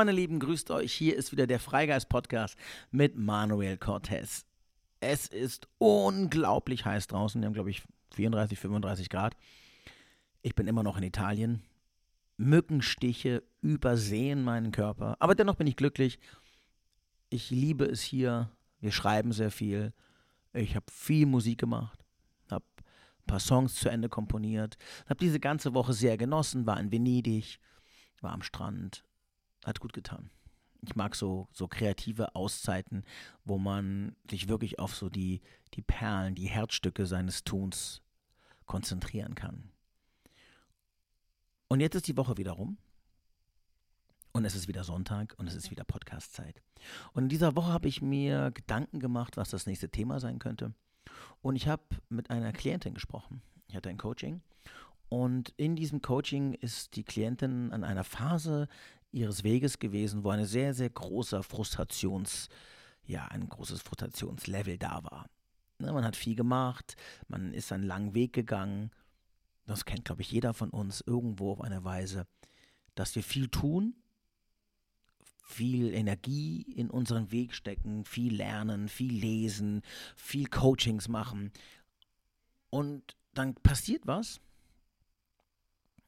[0.00, 0.94] Meine Lieben, grüßt euch.
[0.94, 2.56] Hier ist wieder der Freigeist Podcast
[2.90, 4.46] mit Manuel Cortez.
[5.00, 7.38] Es ist unglaublich heiß draußen.
[7.38, 7.82] Wir haben, glaube ich,
[8.14, 9.36] 34, 35 Grad.
[10.40, 11.60] Ich bin immer noch in Italien.
[12.38, 15.18] Mückenstiche übersehen meinen Körper.
[15.18, 16.18] Aber dennoch bin ich glücklich.
[17.28, 18.48] Ich liebe es hier.
[18.80, 19.92] Wir schreiben sehr viel.
[20.54, 22.06] Ich habe viel Musik gemacht.
[22.50, 22.64] Habe
[23.18, 24.78] ein paar Songs zu Ende komponiert.
[25.10, 26.64] Habe diese ganze Woche sehr genossen.
[26.64, 27.60] War in Venedig.
[28.22, 29.04] War am Strand
[29.64, 30.30] hat gut getan.
[30.82, 33.04] Ich mag so, so kreative Auszeiten,
[33.44, 35.42] wo man sich wirklich auf so die,
[35.74, 38.02] die Perlen, die Herzstücke seines Tuns
[38.64, 39.70] konzentrieren kann.
[41.68, 42.78] Und jetzt ist die Woche wieder rum.
[44.32, 46.62] Und es ist wieder Sonntag und es ist wieder Podcast-Zeit.
[47.12, 50.72] Und in dieser Woche habe ich mir Gedanken gemacht, was das nächste Thema sein könnte.
[51.42, 53.42] Und ich habe mit einer Klientin gesprochen.
[53.68, 54.40] Ich hatte ein Coaching.
[55.08, 58.68] Und in diesem Coaching ist die Klientin an einer Phase
[59.12, 62.48] ihres Weges gewesen, wo eine sehr, sehr großer Frustrations,
[63.04, 65.26] ja, ein großes Frustrationslevel da war.
[65.78, 66.96] Ne, man hat viel gemacht,
[67.28, 68.90] man ist einen langen Weg gegangen.
[69.66, 72.26] Das kennt, glaube ich, jeder von uns irgendwo auf eine Weise,
[72.94, 73.94] dass wir viel tun,
[75.44, 79.82] viel Energie in unseren Weg stecken, viel lernen, viel lesen,
[80.16, 81.50] viel Coachings machen.
[82.68, 84.40] Und dann passiert was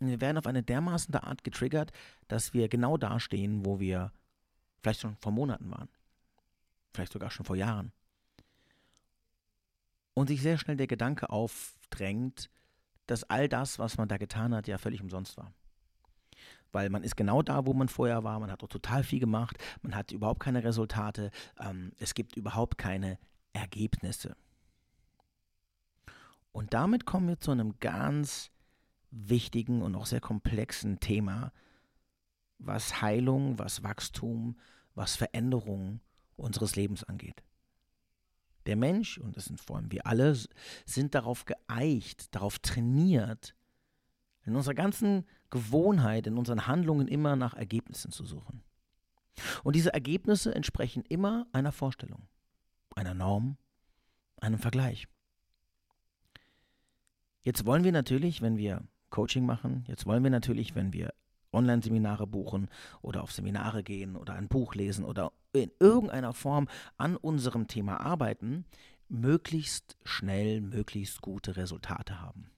[0.09, 1.93] wir werden auf eine dermaßen Art getriggert,
[2.29, 4.13] dass wir genau da stehen, wo wir
[4.83, 5.89] vielleicht schon vor Monaten waren.
[6.93, 7.93] Vielleicht sogar schon vor Jahren.
[10.15, 12.51] Und sich sehr schnell der Gedanke aufdrängt,
[13.07, 15.53] dass all das, was man da getan hat, ja völlig umsonst war.
[16.71, 19.59] Weil man ist genau da, wo man vorher war, man hat auch total viel gemacht,
[19.83, 23.19] man hat überhaupt keine Resultate, ähm, es gibt überhaupt keine
[23.53, 24.37] Ergebnisse.
[26.53, 28.51] Und damit kommen wir zu einem ganz
[29.13, 31.53] wichtigen und auch sehr komplexen Thema,
[32.59, 34.57] was Heilung, was Wachstum,
[34.95, 36.01] was Veränderung
[36.37, 37.43] unseres Lebens angeht.
[38.67, 40.37] Der Mensch, und das sind vor allem wir alle,
[40.87, 43.55] sind darauf geeicht, darauf trainiert,
[44.45, 48.63] in unserer ganzen Gewohnheit, in unseren Handlungen immer nach Ergebnissen zu suchen.
[49.63, 52.29] Und diese Ergebnisse entsprechen immer einer Vorstellung,
[52.95, 53.57] einer Norm,
[54.41, 55.07] einem Vergleich.
[57.43, 59.85] Jetzt wollen wir natürlich, wenn wir Coaching machen.
[59.87, 61.15] Jetzt wollen wir natürlich, wenn wir
[61.53, 62.69] Online-Seminare buchen
[63.03, 68.01] oder auf Seminare gehen oder ein Buch lesen oder in irgendeiner Form an unserem Thema
[68.01, 68.65] arbeiten,
[69.09, 72.51] möglichst schnell, möglichst gute Resultate haben.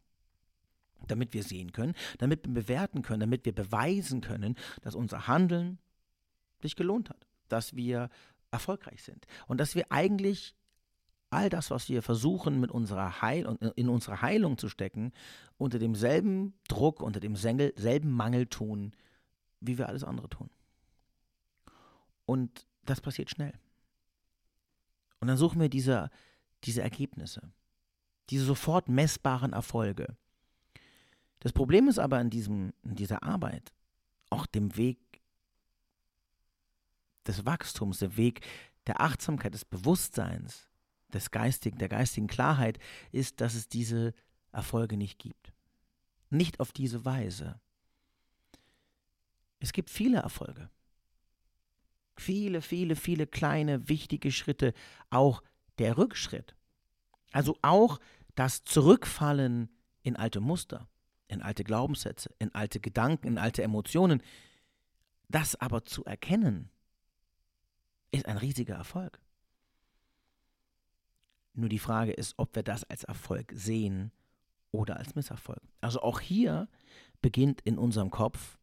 [1.09, 5.79] Damit wir sehen können, damit wir bewerten können, damit wir beweisen können, dass unser Handeln
[6.63, 8.09] sich gelohnt hat, dass wir
[8.53, 10.55] erfolgreich sind und dass wir eigentlich
[11.35, 15.13] all das, was wir versuchen mit unserer Heil in unsere Heilung zu stecken,
[15.59, 18.93] unter demselben Druck, unter demselben Mangel tun,
[19.61, 20.51] wie wir alles andere tun.
[22.27, 23.53] Und das passiert schnell.
[25.21, 26.11] Und dann suchen wir diese,
[26.65, 27.53] diese Ergebnisse,
[28.31, 30.17] diese sofort messbaren Erfolge.
[31.41, 33.73] Das Problem ist aber in, diesem, in dieser Arbeit,
[34.31, 34.99] auch dem Weg
[37.27, 38.41] des Wachstums, der Weg
[38.87, 40.69] der Achtsamkeit, des Bewusstseins,
[41.15, 42.79] des geistigen, der geistigen Klarheit
[43.13, 44.15] ist, dass es diese
[44.53, 45.53] Erfolge nicht gibt.
[46.31, 47.61] Nicht auf diese Weise.
[49.61, 50.69] Es gibt viele Erfolge.
[52.17, 54.73] Viele, viele, viele kleine, wichtige Schritte.
[55.11, 55.43] Auch
[55.79, 56.55] der Rückschritt.
[57.33, 57.99] Also auch
[58.35, 59.69] das Zurückfallen
[60.03, 60.89] in alte Muster,
[61.29, 64.23] in alte Glaubenssätze, in alte Gedanken, in alte Emotionen.
[65.29, 66.71] Das aber zu erkennen,
[68.13, 69.21] ist ein riesiger Erfolg.
[71.55, 74.11] Nur die Frage ist, ob wir das als Erfolg sehen
[74.73, 75.63] oder als Misserfolg.
[75.81, 76.69] Also auch hier
[77.23, 78.59] beginnt in unserem Kopf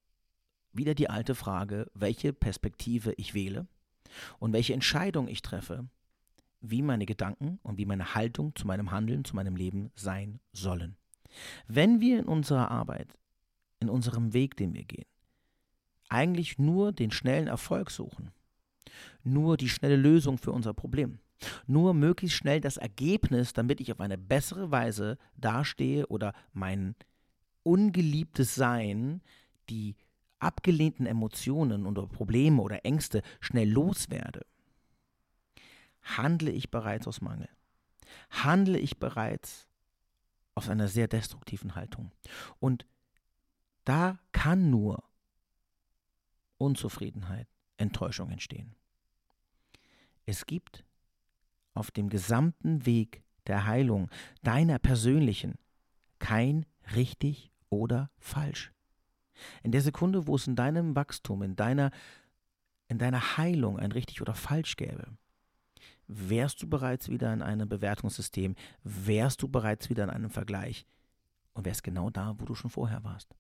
[0.73, 3.67] wieder die alte Frage, welche Perspektive ich wähle
[4.39, 5.88] und welche Entscheidung ich treffe,
[6.59, 10.95] wie meine Gedanken und wie meine Haltung zu meinem Handeln, zu meinem Leben sein sollen.
[11.67, 13.17] Wenn wir in unserer Arbeit,
[13.79, 15.07] in unserem Weg, den wir gehen,
[16.09, 18.31] eigentlich nur den schnellen Erfolg suchen,
[19.23, 21.19] nur die schnelle Lösung für unser Problem,
[21.67, 26.95] nur möglichst schnell das Ergebnis, damit ich auf eine bessere Weise dastehe oder mein
[27.63, 29.21] ungeliebtes Sein,
[29.69, 29.95] die
[30.39, 34.45] abgelehnten Emotionen oder Probleme oder Ängste schnell loswerde.
[36.01, 37.49] Handle ich bereits aus Mangel?
[38.29, 39.67] Handle ich bereits
[40.55, 42.11] aus einer sehr destruktiven Haltung?
[42.59, 42.85] Und
[43.85, 45.03] da kann nur
[46.57, 47.47] Unzufriedenheit,
[47.77, 48.75] Enttäuschung entstehen.
[50.25, 50.83] Es gibt
[51.73, 54.09] auf dem gesamten Weg der Heilung,
[54.44, 55.56] deiner persönlichen,
[56.19, 56.65] kein
[56.95, 58.71] richtig oder falsch.
[59.63, 61.91] In der Sekunde, wo es in deinem Wachstum, in deiner
[62.91, 65.07] in deiner Heilung ein richtig oder falsch gäbe,
[66.07, 70.85] wärst du bereits wieder in einem Bewertungssystem, wärst du bereits wieder in einem Vergleich
[71.53, 73.33] und wärst genau da, wo du schon vorher warst.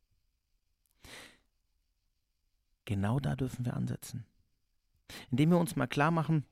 [2.85, 4.25] Genau da dürfen wir ansetzen.
[5.29, 6.45] Indem wir uns mal klar machen,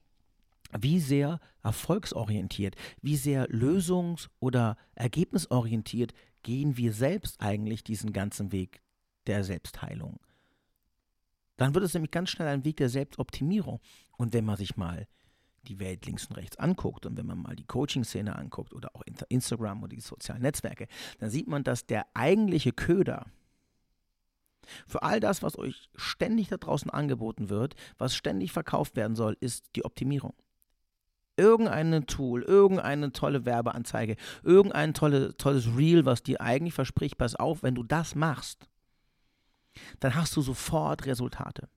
[0.77, 6.13] wie sehr erfolgsorientiert, wie sehr lösungs- oder ergebnisorientiert
[6.43, 8.81] gehen wir selbst eigentlich diesen ganzen Weg
[9.27, 10.19] der Selbstheilung.
[11.57, 13.81] Dann wird es nämlich ganz schnell ein Weg der Selbstoptimierung.
[14.17, 15.07] Und wenn man sich mal
[15.63, 19.03] die Welt links und rechts anguckt und wenn man mal die Coaching-Szene anguckt oder auch
[19.27, 20.87] Instagram oder die sozialen Netzwerke,
[21.19, 23.25] dann sieht man, dass der eigentliche Köder
[24.87, 29.35] für all das, was euch ständig da draußen angeboten wird, was ständig verkauft werden soll,
[29.39, 30.33] ist die Optimierung.
[31.39, 37.63] Irgendein Tool, irgendeine tolle Werbeanzeige, irgendein tolle, tolles Reel, was dir eigentlich verspricht, pass auf,
[37.63, 38.67] wenn du das machst,
[39.99, 41.69] dann hast du sofort Resultate.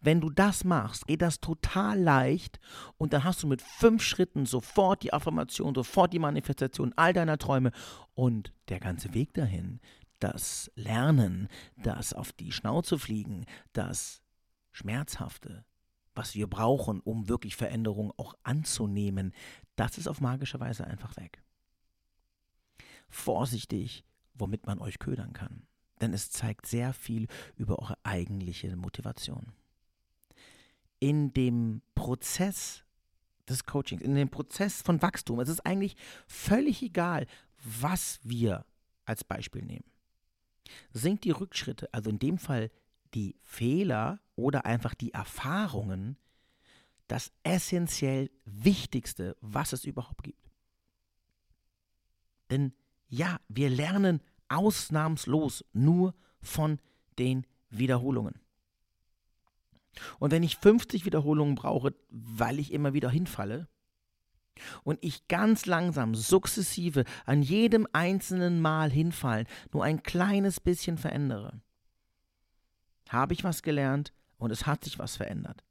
[0.00, 2.60] Wenn du das machst, geht das total leicht
[2.96, 7.38] und dann hast du mit fünf Schritten sofort die Affirmation, sofort die Manifestation all deiner
[7.38, 7.72] Träume
[8.14, 9.80] und der ganze Weg dahin,
[10.20, 14.22] das Lernen, das auf die Schnauze fliegen, das
[14.72, 15.64] Schmerzhafte,
[16.14, 19.32] was wir brauchen, um wirklich Veränderungen auch anzunehmen,
[19.76, 21.42] das ist auf magische Weise einfach weg.
[23.08, 25.66] Vorsichtig, womit man euch ködern kann,
[26.00, 27.26] denn es zeigt sehr viel
[27.56, 29.52] über eure eigentliche Motivation
[31.04, 32.82] in dem Prozess
[33.46, 35.38] des Coachings, in dem Prozess von Wachstum.
[35.40, 35.96] Es ist eigentlich
[36.26, 37.26] völlig egal,
[37.62, 38.64] was wir
[39.04, 39.84] als Beispiel nehmen.
[40.94, 42.70] Sind die Rückschritte, also in dem Fall
[43.12, 46.16] die Fehler oder einfach die Erfahrungen,
[47.06, 50.50] das essentiell Wichtigste, was es überhaupt gibt.
[52.50, 52.72] Denn
[53.08, 56.80] ja, wir lernen ausnahmslos nur von
[57.18, 58.40] den Wiederholungen.
[60.18, 63.68] Und wenn ich 50 Wiederholungen brauche, weil ich immer wieder hinfalle,
[64.84, 71.60] und ich ganz langsam, sukzessive, an jedem einzelnen Mal hinfallen, nur ein kleines bisschen verändere,
[73.08, 75.64] habe ich was gelernt und es hat sich was verändert.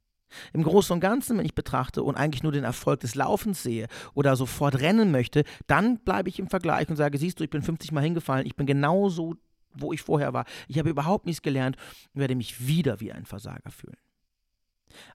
[0.52, 3.88] Im Großen und Ganzen, wenn ich betrachte und eigentlich nur den Erfolg des Laufens sehe
[4.14, 7.62] oder sofort rennen möchte, dann bleibe ich im Vergleich und sage, siehst du, ich bin
[7.62, 9.36] 50 Mal hingefallen, ich bin genauso,
[9.72, 10.44] wo ich vorher war.
[10.68, 11.76] Ich habe überhaupt nichts gelernt
[12.12, 13.96] und werde mich wieder wie ein Versager fühlen.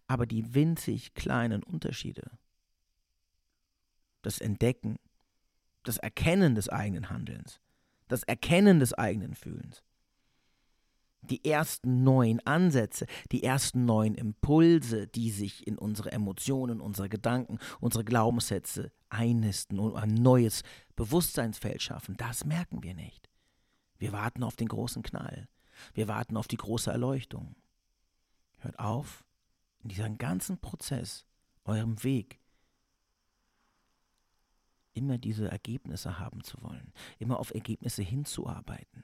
[0.08, 2.32] Aber die winzig kleinen Unterschiede,
[4.22, 4.98] das Entdecken,
[5.84, 7.62] das Erkennen des eigenen Handelns,
[8.08, 9.84] das Erkennen des eigenen Fühlens,
[11.22, 17.60] die ersten neuen Ansätze, die ersten neuen Impulse, die sich in unsere Emotionen, unsere Gedanken,
[17.80, 20.64] unsere Glaubenssätze einnisten und ein neues
[20.96, 23.30] Bewusstseinsfeld schaffen, das merken wir nicht.
[23.98, 25.50] Wir warten auf den großen Knall.
[25.94, 27.56] Wir warten auf die große Erleuchtung.
[28.58, 29.26] Hört auf,
[29.82, 31.26] in diesem ganzen Prozess,
[31.64, 32.40] eurem Weg,
[34.94, 39.04] immer diese Ergebnisse haben zu wollen, immer auf Ergebnisse hinzuarbeiten.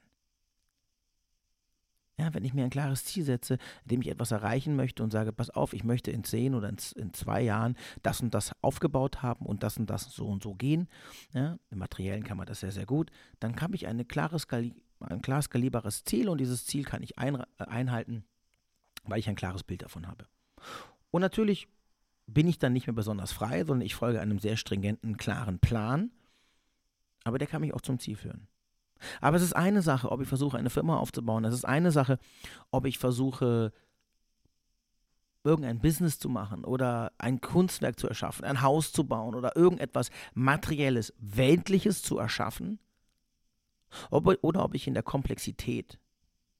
[2.17, 5.11] Ja, wenn ich mir ein klares Ziel setze, in dem ich etwas erreichen möchte und
[5.11, 8.53] sage, pass auf, ich möchte in zehn oder in, in zwei Jahren das und das
[8.61, 10.87] aufgebaut haben und das und das so und so gehen,
[11.33, 14.39] ja, im Materiellen kann man das sehr, sehr gut, dann habe ich eine klare
[14.99, 18.23] ein klar skalierbares Ziel und dieses Ziel kann ich ein, äh, einhalten,
[19.03, 20.25] weil ich ein klares Bild davon habe.
[21.11, 21.67] Und natürlich
[22.27, 26.11] bin ich dann nicht mehr besonders frei, sondern ich folge einem sehr stringenten, klaren Plan.
[27.23, 28.47] Aber der kann mich auch zum Ziel führen.
[29.21, 31.45] Aber es ist eine Sache, ob ich versuche, eine Firma aufzubauen.
[31.45, 32.19] Es ist eine Sache,
[32.71, 33.71] ob ich versuche,
[35.43, 40.09] irgendein Business zu machen oder ein Kunstwerk zu erschaffen, ein Haus zu bauen oder irgendetwas
[40.33, 42.79] Materielles, Weltliches zu erschaffen.
[44.09, 45.99] Ob, oder ob ich in der Komplexität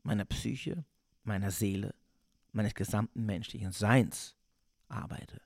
[0.04, 0.86] meiner Psyche,
[1.24, 1.96] meiner Seele,
[2.52, 4.36] meines gesamten menschlichen Seins
[4.88, 5.42] arbeite.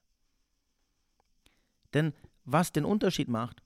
[1.93, 3.63] Denn was den Unterschied macht,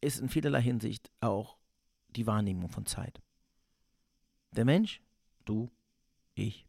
[0.00, 1.56] ist in vielerlei Hinsicht auch
[2.16, 3.20] die Wahrnehmung von Zeit.
[4.52, 5.00] Der Mensch,
[5.44, 5.70] du,
[6.34, 6.66] ich,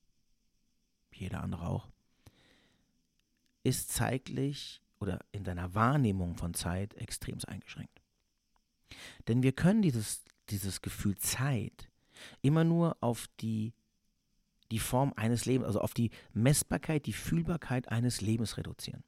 [1.11, 1.87] jeder andere auch,
[3.63, 8.01] ist zeitlich oder in seiner Wahrnehmung von Zeit extrem eingeschränkt.
[9.27, 11.89] Denn wir können dieses, dieses Gefühl Zeit
[12.41, 13.73] immer nur auf die
[14.73, 19.03] die Form eines Lebens, also auf die Messbarkeit, die Fühlbarkeit eines Lebens reduzieren.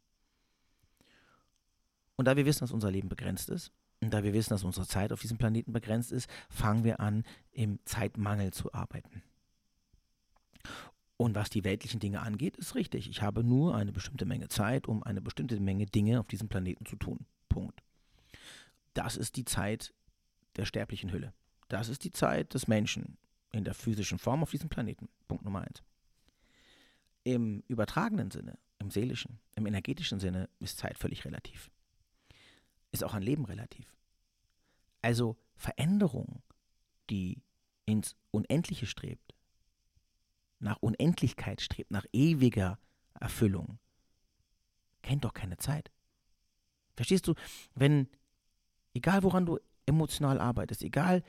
[2.17, 3.71] Und da wir wissen, dass unser Leben begrenzt ist,
[4.01, 7.79] da wir wissen, dass unsere Zeit auf diesem Planeten begrenzt ist, fangen wir an, im
[7.85, 9.23] Zeitmangel zu arbeiten.
[11.17, 13.09] Und was die weltlichen Dinge angeht, ist richtig.
[13.09, 16.85] Ich habe nur eine bestimmte Menge Zeit, um eine bestimmte Menge Dinge auf diesem Planeten
[16.85, 17.25] zu tun.
[17.47, 17.81] Punkt.
[18.93, 19.93] Das ist die Zeit
[20.57, 21.33] der sterblichen Hülle.
[21.69, 23.17] Das ist die Zeit des Menschen
[23.51, 25.07] in der physischen Form auf diesem Planeten.
[25.27, 25.83] Punkt Nummer eins.
[27.23, 31.71] Im übertragenen Sinne, im seelischen, im energetischen Sinne ist Zeit völlig relativ.
[32.95, 33.93] Ist auch ein Leben relativ.
[35.01, 36.41] Also Veränderung,
[37.09, 37.43] die
[37.83, 39.35] ins Unendliche strebt,
[40.59, 42.79] nach Unendlichkeit strebt, nach ewiger
[43.19, 43.79] Erfüllung,
[45.01, 45.91] kennt doch keine Zeit.
[46.95, 47.33] Verstehst du,
[47.73, 48.07] wenn,
[48.93, 51.21] egal woran du emotional arbeitest, egal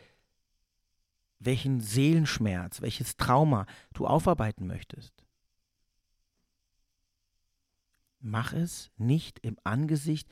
[1.41, 5.25] welchen Seelenschmerz, welches Trauma du aufarbeiten möchtest,
[8.21, 10.29] mach es nicht im Angesicht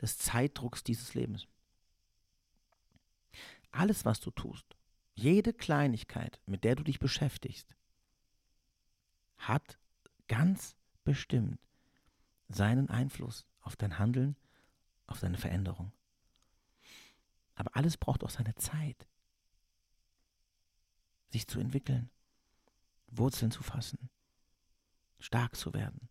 [0.00, 1.46] des Zeitdrucks dieses Lebens.
[3.70, 4.76] Alles, was du tust,
[5.14, 7.74] jede Kleinigkeit, mit der du dich beschäftigst,
[9.38, 9.78] hat
[10.28, 11.58] ganz bestimmt
[12.48, 14.36] seinen Einfluss auf dein Handeln,
[15.06, 15.92] auf deine Veränderung.
[17.54, 19.06] Aber alles braucht auch seine Zeit,
[21.30, 22.10] sich zu entwickeln,
[23.08, 24.10] Wurzeln zu fassen,
[25.18, 26.08] stark zu werden,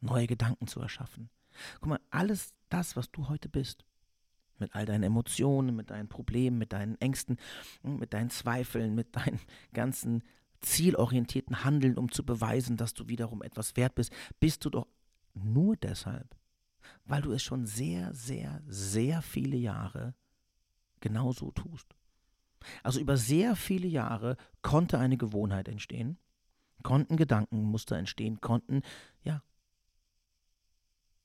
[0.00, 1.30] neue Gedanken zu erschaffen.
[1.74, 3.84] Guck mal, alles das, was du heute bist,
[4.58, 7.36] mit all deinen Emotionen, mit deinen Problemen, mit deinen Ängsten,
[7.82, 9.40] mit deinen Zweifeln, mit deinen
[9.72, 10.22] ganzen
[10.60, 14.86] zielorientierten Handeln, um zu beweisen, dass du wiederum etwas wert bist, bist du doch
[15.34, 16.36] nur deshalb,
[17.04, 20.14] weil du es schon sehr, sehr, sehr viele Jahre
[21.00, 21.94] genauso tust.
[22.84, 26.16] Also über sehr viele Jahre konnte eine Gewohnheit entstehen,
[26.84, 28.82] konnten Gedankenmuster entstehen, konnten,
[29.24, 29.42] ja,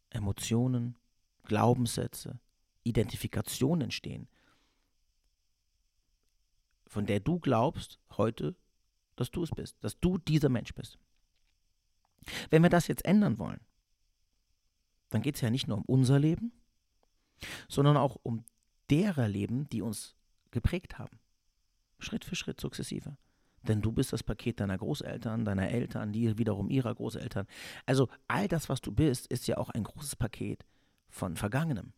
[0.10, 0.98] Emotionen,
[1.48, 2.40] Glaubenssätze,
[2.84, 4.28] Identifikation entstehen,
[6.86, 8.56] von der du glaubst heute,
[9.16, 11.00] dass du es bist, dass du dieser Mensch bist.
[12.50, 13.62] Wenn wir das jetzt ändern wollen,
[15.10, 16.52] dann geht es ja nicht nur um unser Leben,
[17.70, 18.44] sondern auch um
[18.90, 20.16] derer Leben, die uns
[20.52, 21.20] geprägt haben.
[21.98, 23.18] Schritt für Schritt sukzessive.
[23.64, 27.48] Denn du bist das Paket deiner Großeltern, deiner Eltern, die wiederum ihrer Großeltern.
[27.86, 30.66] Also all das, was du bist, ist ja auch ein großes Paket
[31.10, 31.94] von Vergangenem.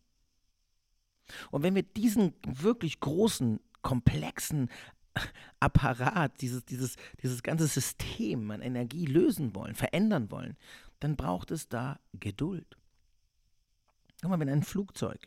[1.50, 4.68] Und wenn wir diesen wirklich großen, komplexen
[5.60, 10.56] Apparat, dieses, dieses, dieses ganze System an Energie lösen wollen, verändern wollen,
[11.00, 12.76] dann braucht es da Geduld.
[14.20, 15.26] Guck mal, wenn ein Flugzeug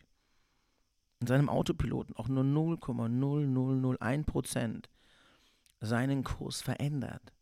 [1.19, 4.89] in seinem Autopiloten auch nur 0,0001 Prozent
[5.79, 7.33] seinen Kurs verändert,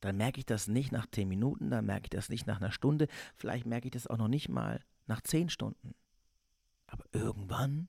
[0.00, 2.72] dann merke ich das nicht nach 10 Minuten, dann merke ich das nicht nach einer
[2.72, 3.06] Stunde,
[3.36, 4.80] vielleicht merke ich das auch noch nicht mal
[5.10, 5.94] nach 10 Stunden.
[6.86, 7.88] Aber irgendwann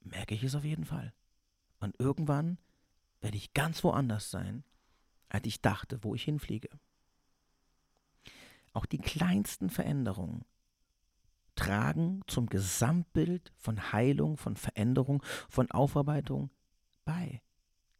[0.00, 1.14] merke ich es auf jeden Fall.
[1.78, 2.58] Und irgendwann
[3.20, 4.64] werde ich ganz woanders sein,
[5.28, 6.68] als ich dachte, wo ich hinfliege.
[8.72, 10.44] Auch die kleinsten Veränderungen
[11.54, 16.50] tragen zum Gesamtbild von Heilung, von Veränderung, von Aufarbeitung
[17.04, 17.40] bei.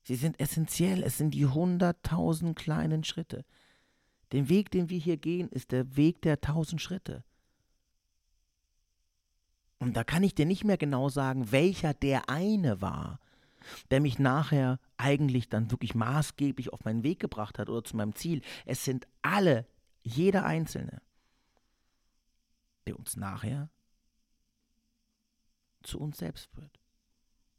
[0.03, 3.45] Sie sind essentiell, es sind die hunderttausend kleinen Schritte.
[4.33, 7.25] Der Weg, den wir hier gehen, ist der Weg der tausend Schritte.
[9.79, 13.21] Und da kann ich dir nicht mehr genau sagen, welcher der eine war,
[13.91, 18.15] der mich nachher eigentlich dann wirklich maßgeblich auf meinen Weg gebracht hat oder zu meinem
[18.15, 18.41] Ziel.
[18.65, 19.67] Es sind alle,
[20.03, 21.03] jeder einzelne
[22.87, 23.69] der uns nachher
[25.83, 26.81] zu uns selbst führt.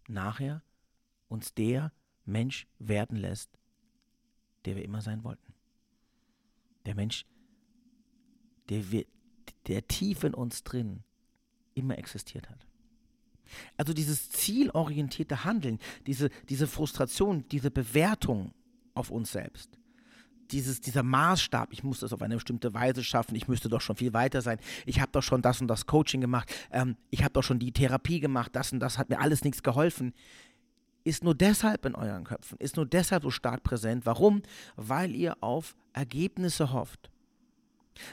[0.08, 0.64] Nachher
[1.28, 1.92] uns der
[2.26, 3.60] Mensch werden lässt,
[4.66, 5.54] der wir immer sein wollten.
[6.86, 7.26] Der Mensch,
[8.70, 9.06] der, wir,
[9.68, 11.04] der tief in uns drin
[11.78, 12.66] immer existiert hat.
[13.78, 18.54] Also dieses zielorientierte Handeln, diese, diese Frustration, diese Bewertung
[18.94, 19.78] auf uns selbst,
[20.52, 23.96] dieses, dieser Maßstab, ich muss das auf eine bestimmte Weise schaffen, ich müsste doch schon
[23.96, 27.34] viel weiter sein, ich habe doch schon das und das Coaching gemacht, ähm, ich habe
[27.34, 30.14] doch schon die Therapie gemacht, das und das hat mir alles nichts geholfen,
[31.04, 34.06] ist nur deshalb in euren Köpfen, ist nur deshalb so stark präsent.
[34.06, 34.42] Warum?
[34.76, 37.10] Weil ihr auf Ergebnisse hofft.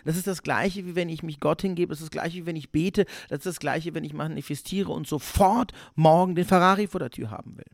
[0.04, 2.46] Das ist das Gleiche, wie wenn ich mich Gott hingebe, das ist das Gleiche, wie
[2.46, 6.86] wenn ich bete, das ist das Gleiche, wenn ich manifestiere und sofort morgen den Ferrari
[6.86, 7.70] vor der Tür haben will.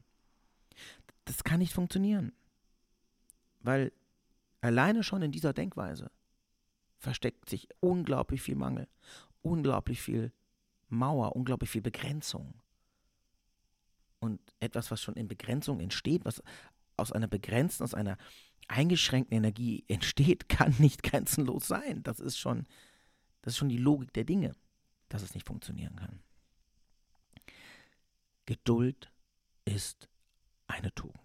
[1.25, 2.33] Das kann nicht funktionieren.
[3.61, 3.93] Weil
[4.61, 6.11] Alleine schon in dieser Denkweise
[6.99, 8.89] versteckt sich unglaublich viel Mangel,
[9.43, 10.33] unglaublich viel
[10.89, 12.55] Mauer, unglaublich viel Begrenzung.
[14.19, 16.43] Und etwas, was schon in Begrenzung entsteht, was
[16.99, 18.19] aus einer begrenzten, aus einer
[18.71, 22.03] eingeschränkten Energie entsteht, kann nicht grenzenlos sein.
[22.03, 22.67] Das ist schon,
[23.43, 24.55] das ist schon die Logik der Dinge,
[25.09, 26.21] dass es nicht funktionieren kann.
[28.47, 29.13] Geduld
[29.65, 30.09] ist
[30.67, 31.19] eine Tugend.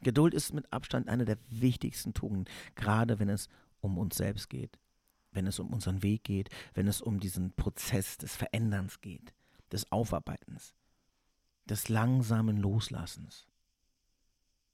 [0.00, 3.48] Geduld ist mit Abstand eine der wichtigsten Tugenden, gerade wenn es
[3.80, 4.78] um uns selbst geht,
[5.30, 9.32] wenn es um unseren Weg geht, wenn es um diesen Prozess des Veränderns geht,
[9.72, 10.74] des Aufarbeitens,
[11.64, 13.46] des langsamen Loslassens.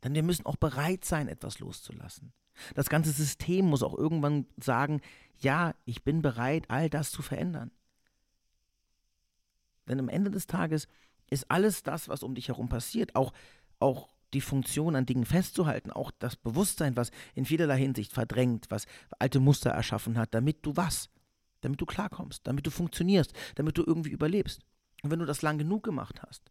[0.03, 2.33] Denn wir müssen auch bereit sein, etwas loszulassen.
[2.75, 5.01] Das ganze System muss auch irgendwann sagen,
[5.39, 7.71] ja, ich bin bereit, all das zu verändern.
[9.89, 10.87] Denn am Ende des Tages
[11.31, 13.33] ist alles das, was um dich herum passiert, auch,
[13.79, 18.87] auch die Funktion an Dingen festzuhalten, auch das Bewusstsein, was in vielerlei Hinsicht verdrängt, was
[19.19, 21.09] alte Muster erschaffen hat, damit du was?
[21.63, 24.61] Damit du klarkommst, damit du funktionierst, damit du irgendwie überlebst.
[25.03, 26.51] Und wenn du das lang genug gemacht hast,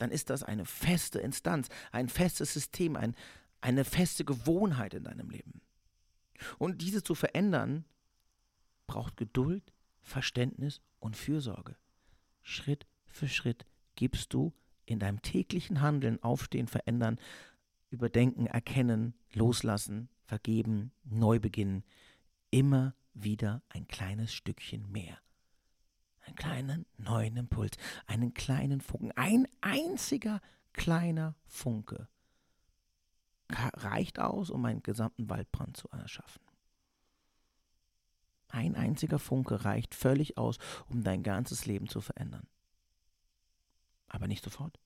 [0.00, 3.14] dann ist das eine feste Instanz, ein festes System, ein,
[3.60, 5.60] eine feste Gewohnheit in deinem Leben.
[6.58, 7.84] Und diese zu verändern,
[8.86, 11.76] braucht Geduld, Verständnis und Fürsorge.
[12.42, 14.54] Schritt für Schritt gibst du
[14.86, 17.18] in deinem täglichen Handeln, Aufstehen, Verändern,
[17.90, 21.84] Überdenken, Erkennen, Loslassen, Vergeben, neu beginnen,
[22.50, 25.18] immer wieder ein kleines Stückchen mehr.
[26.60, 30.42] Einen neuen Impuls, einen kleinen Funken, ein einziger
[30.74, 32.06] kleiner Funke
[33.48, 36.42] reicht aus, um einen gesamten Waldbrand zu erschaffen.
[38.48, 42.46] Ein einziger Funke reicht völlig aus, um dein ganzes Leben zu verändern.
[44.08, 44.78] Aber nicht sofort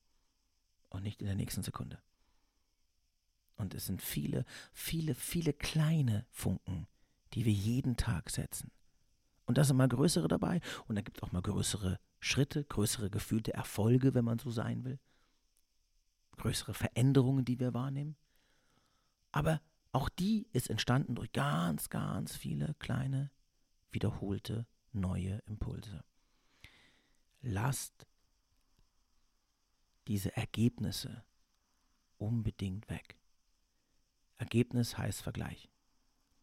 [0.87, 2.01] und nicht in der nächsten Sekunde.
[3.57, 6.87] Und es sind viele, viele, viele kleine Funken,
[7.33, 8.71] die wir jeden Tag setzen.
[9.45, 13.09] Und da sind mal größere dabei und da gibt es auch mal größere Schritte, größere
[13.09, 14.99] gefühlte Erfolge, wenn man so sein will.
[16.37, 18.15] Größere Veränderungen, die wir wahrnehmen.
[19.31, 19.61] Aber
[19.91, 23.31] auch die ist entstanden durch ganz, ganz viele kleine,
[23.91, 26.03] wiederholte, neue Impulse.
[27.41, 28.07] Lasst
[30.07, 31.23] diese Ergebnisse
[32.17, 33.17] unbedingt weg.
[34.37, 35.69] Ergebnis heißt Vergleich.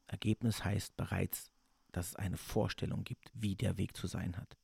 [0.07, 1.51] Ergebnis heißt bereits,
[1.93, 4.57] dass es eine Vorstellung gibt, wie der Weg zu sein hat.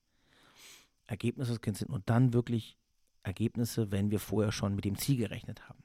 [1.07, 2.77] Ergebnisse sind nur dann wirklich
[3.23, 5.83] Ergebnisse, wenn wir vorher schon mit dem Ziel gerechnet haben.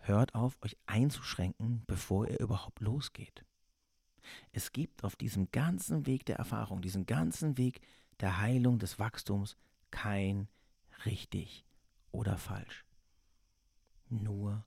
[0.00, 3.44] Hört auf, euch einzuschränken, bevor ihr überhaupt losgeht.
[4.52, 7.80] Es gibt auf diesem ganzen Weg der Erfahrung, diesem ganzen Weg
[8.20, 9.56] der Heilung, des Wachstums
[9.90, 10.48] kein
[11.04, 11.64] richtig
[12.10, 12.84] oder falsch.
[14.08, 14.64] Nur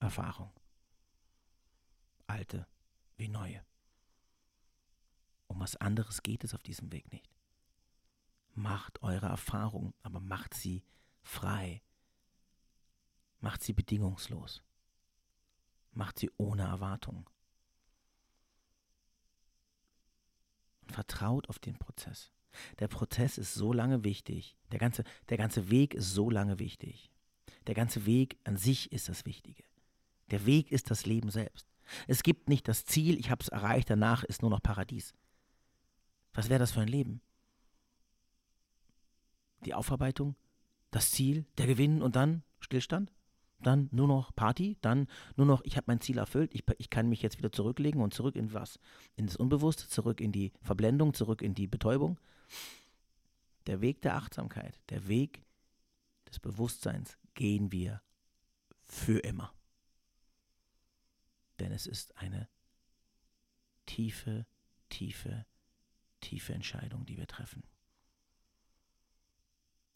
[0.00, 0.50] Erfahrung.
[2.26, 2.66] Alte
[3.16, 3.62] wie neue.
[5.50, 7.28] Um was anderes geht es auf diesem Weg nicht.
[8.54, 10.84] Macht eure Erfahrung, aber macht sie
[11.22, 11.82] frei.
[13.40, 14.62] Macht sie bedingungslos.
[15.90, 17.28] Macht sie ohne Erwartung.
[20.82, 22.30] Und vertraut auf den Prozess.
[22.78, 24.56] Der Prozess ist so lange wichtig.
[24.70, 27.10] Der ganze, der ganze Weg ist so lange wichtig.
[27.66, 29.64] Der ganze Weg an sich ist das Wichtige.
[30.30, 31.66] Der Weg ist das Leben selbst.
[32.06, 35.12] Es gibt nicht das Ziel, ich habe es erreicht, danach ist nur noch Paradies.
[36.32, 37.20] Was wäre das für ein Leben?
[39.64, 40.36] Die Aufarbeitung,
[40.90, 43.12] das Ziel, der Gewinn und dann Stillstand?
[43.62, 47.10] Dann nur noch Party, dann nur noch, ich habe mein Ziel erfüllt, ich, ich kann
[47.10, 48.78] mich jetzt wieder zurücklegen und zurück in was?
[49.16, 52.18] In das Unbewusste, zurück in die Verblendung, zurück in die Betäubung.
[53.66, 55.44] Der Weg der Achtsamkeit, der Weg
[56.26, 58.00] des Bewusstseins gehen wir
[58.80, 59.52] für immer.
[61.58, 62.48] Denn es ist eine
[63.84, 64.46] tiefe,
[64.88, 65.44] tiefe,
[66.20, 67.62] tiefe Entscheidung, die wir treffen.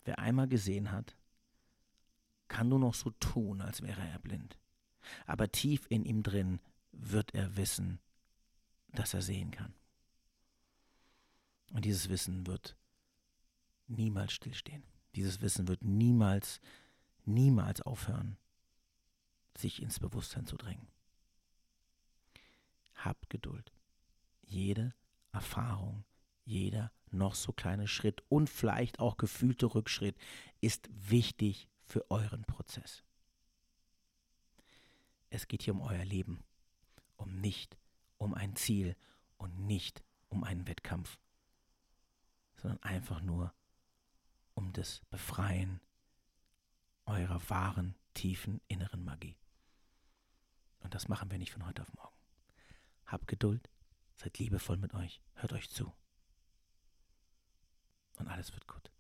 [0.05, 1.17] Wer einmal gesehen hat,
[2.49, 4.59] kann nur noch so tun, als wäre er blind.
[5.27, 6.61] Aber tief in ihm drin
[6.93, 8.01] wird er wissen,
[8.93, 9.75] dass er sehen kann.
[11.73, 12.77] Und dieses Wissen wird
[13.87, 14.85] niemals stillstehen.
[15.15, 16.61] Dieses Wissen wird niemals,
[17.25, 18.37] niemals aufhören,
[19.57, 20.89] sich ins Bewusstsein zu drängen.
[22.95, 23.73] Habt Geduld.
[24.43, 24.95] Jede
[25.33, 26.05] Erfahrung,
[26.45, 30.17] jeder noch so kleine Schritt und vielleicht auch gefühlte Rückschritt
[30.61, 33.05] ist wichtig für euren Prozess.
[35.31, 36.43] Es geht hier um euer Leben,
[37.17, 37.77] um nicht
[38.19, 38.97] um ein Ziel
[39.37, 41.19] und nicht um einen Wettkampf
[42.65, 43.53] sondern einfach nur
[44.55, 45.83] um das Befreien
[47.05, 49.37] eurer wahren, tiefen inneren Magie.
[50.81, 52.17] Und das machen wir nicht von heute auf morgen.
[53.05, 53.69] Habt Geduld,
[54.17, 55.93] seid liebevoll mit euch, hört euch zu.
[58.17, 58.91] Und alles wird gut.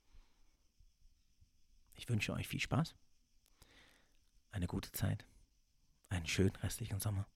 [1.94, 2.94] Ich wünsche euch viel Spaß,
[4.50, 5.24] eine gute Zeit,
[6.08, 7.26] einen schönen restlichen Sommer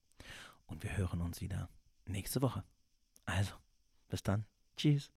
[0.66, 1.68] und wir hören uns wieder
[2.04, 2.64] nächste Woche.
[3.24, 3.54] Also,
[4.08, 4.44] bis dann.
[4.76, 5.06] Tschüss.